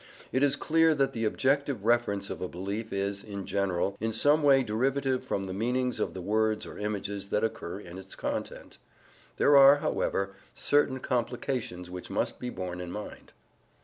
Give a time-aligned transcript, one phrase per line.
[0.31, 4.41] It is clear that the objective reference of a belief is, in general, in some
[4.41, 8.79] way derivative from the meanings of the words or images that occur in its content.
[9.37, 13.31] There are, however, certain complications which must be borne in mind.